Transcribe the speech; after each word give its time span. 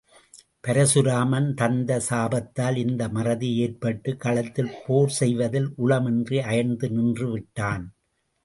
பரசுராமன் 0.63 1.49
தந்த 1.53 1.99
சாபத்தால் 2.09 2.75
இந்த 2.75 3.09
மறதி 3.09 3.49
ஏற்பட்டுக் 3.57 4.19
களத்தில் 4.19 4.73
போர் 4.87 5.13
செய்வதில் 5.19 5.69
உளம் 5.77 6.05
இன்றி 6.05 6.39
அயர்ந்து 6.39 6.89
நின்று 6.89 7.31
விட்டான். 7.31 7.85